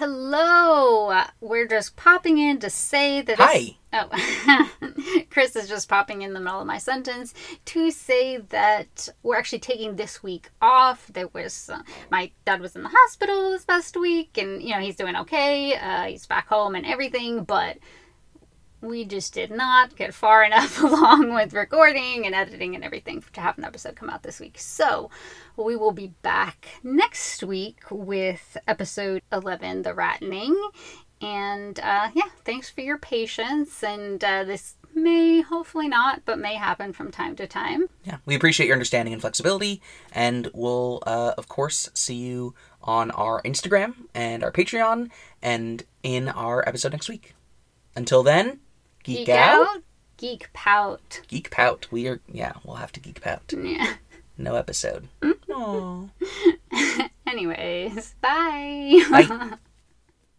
Hello! 0.00 1.14
We're 1.42 1.66
just 1.68 1.94
popping 1.94 2.38
in 2.38 2.58
to 2.60 2.70
say 2.70 3.20
that. 3.20 3.36
Hi. 3.38 3.76
Oh, 3.92 4.66
Chris 5.30 5.54
is 5.54 5.68
just 5.68 5.90
popping 5.90 6.22
in 6.22 6.32
the 6.32 6.40
middle 6.40 6.62
of 6.62 6.66
my 6.66 6.78
sentence 6.78 7.34
to 7.66 7.90
say 7.90 8.38
that 8.38 9.10
we're 9.22 9.36
actually 9.36 9.58
taking 9.58 9.96
this 9.96 10.22
week 10.22 10.48
off. 10.62 11.08
There 11.12 11.28
was 11.28 11.68
uh, 11.68 11.82
my 12.10 12.30
dad 12.46 12.62
was 12.62 12.76
in 12.76 12.82
the 12.82 12.88
hospital 12.90 13.50
this 13.50 13.66
past 13.66 13.94
week, 13.94 14.38
and 14.38 14.62
you 14.62 14.70
know 14.70 14.80
he's 14.80 14.96
doing 14.96 15.16
okay. 15.16 15.74
Uh, 15.74 16.04
he's 16.04 16.26
back 16.26 16.48
home 16.48 16.76
and 16.76 16.86
everything, 16.86 17.44
but 17.44 17.76
we 18.80 19.04
just 19.04 19.34
did 19.34 19.50
not 19.50 19.96
get 19.96 20.14
far 20.14 20.42
enough 20.44 20.82
along 20.82 21.34
with 21.34 21.52
recording 21.52 22.26
and 22.26 22.34
editing 22.34 22.74
and 22.74 22.84
everything 22.84 23.22
to 23.32 23.40
have 23.40 23.58
an 23.58 23.64
episode 23.64 23.96
come 23.96 24.10
out 24.10 24.22
this 24.22 24.40
week. 24.40 24.58
So 24.58 25.10
we 25.56 25.76
will 25.76 25.92
be 25.92 26.12
back 26.22 26.68
next 26.82 27.42
week 27.42 27.80
with 27.90 28.56
episode 28.66 29.22
11, 29.32 29.82
The 29.82 29.92
Rattening. 29.92 30.56
And 31.20 31.78
uh, 31.80 32.10
yeah, 32.14 32.30
thanks 32.44 32.70
for 32.70 32.80
your 32.80 32.96
patience. 32.96 33.82
And 33.82 34.22
uh, 34.24 34.44
this 34.44 34.76
may, 34.94 35.42
hopefully 35.42 35.88
not, 35.88 36.22
but 36.24 36.38
may 36.38 36.54
happen 36.54 36.92
from 36.92 37.10
time 37.10 37.36
to 37.36 37.46
time. 37.46 37.88
Yeah, 38.04 38.18
we 38.24 38.34
appreciate 38.34 38.66
your 38.66 38.74
understanding 38.74 39.12
and 39.12 39.20
flexibility, 39.20 39.80
and 40.12 40.50
we'll, 40.54 41.02
uh, 41.06 41.34
of 41.36 41.48
course, 41.48 41.90
see 41.94 42.14
you 42.14 42.54
on 42.82 43.10
our 43.12 43.42
Instagram 43.42 43.94
and 44.14 44.42
our 44.42 44.50
Patreon 44.50 45.10
and 45.42 45.84
in 46.02 46.28
our 46.28 46.66
episode 46.66 46.92
next 46.92 47.08
week. 47.08 47.34
Until 47.94 48.22
then, 48.22 48.60
geek, 49.02 49.28
out, 49.28 49.82
geek 50.16 50.50
pout. 50.52 51.20
geek 51.28 51.50
pout. 51.50 51.86
We 51.90 52.08
are, 52.08 52.20
yeah, 52.32 52.52
we'll 52.64 52.76
have 52.76 52.92
to 52.92 53.00
geek 53.00 53.20
pout. 53.20 53.52
Yeah. 53.56 53.94
No 54.38 54.54
episode. 54.54 55.08
Anyways, 57.26 58.14
bye. 58.20 59.04
Bye. 59.10 59.52